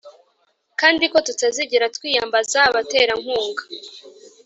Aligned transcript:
Kandi 0.79 1.03
ko 1.11 1.17
tutazigera 1.27 1.85
twiyambaza 1.95 2.57
abaterankunga 2.69 3.63